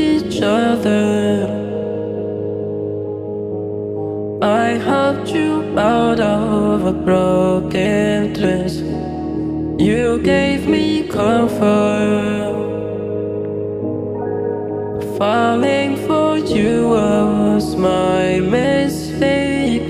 [0.00, 1.60] each other.
[4.42, 8.76] I helped you out of a broken dress.
[9.78, 12.56] You gave me comfort.
[15.18, 19.82] Falling for you was my mistake.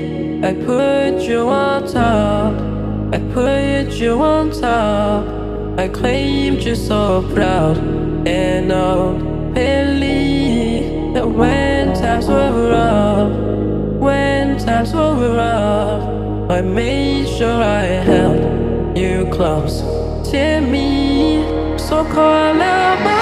[0.42, 2.52] I put you on top.
[3.14, 5.24] I put you on top.
[5.78, 7.78] I claimed you so proud
[8.26, 13.32] and all believe that when time's were rough,
[14.00, 19.80] when time's were rough, I made sure I held you close
[20.30, 21.44] to me.
[21.78, 23.19] So call out my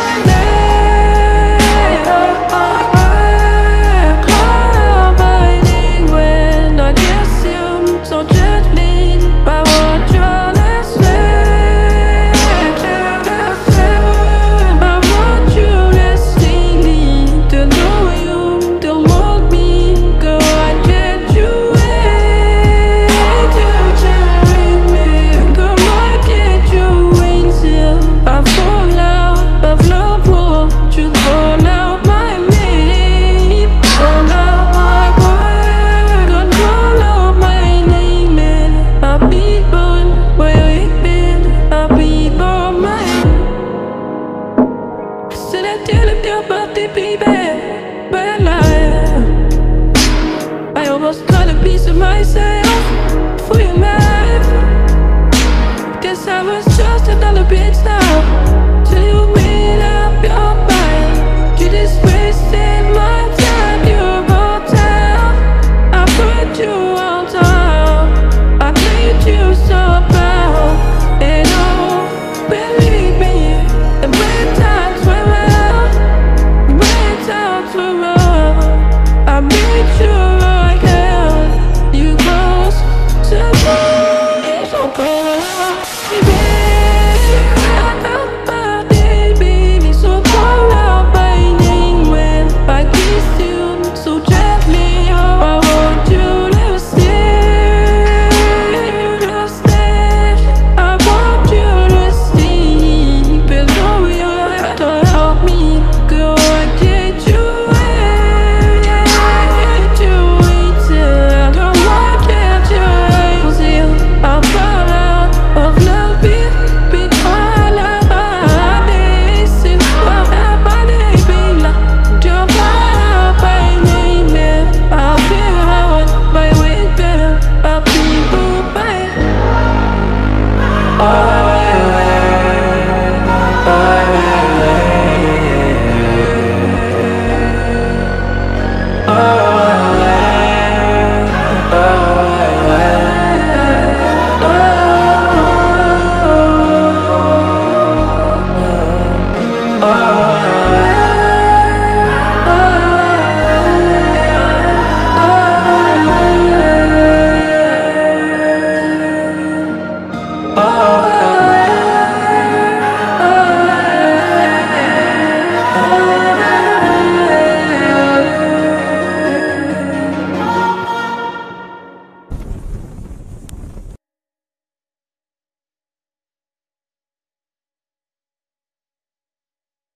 [57.48, 57.87] bitch